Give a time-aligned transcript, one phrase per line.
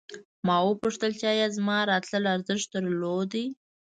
[0.45, 3.31] ما وپوښتل چې ایا زما راتلل ارزښت درلود